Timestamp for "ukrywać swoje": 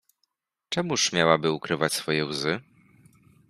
1.51-2.25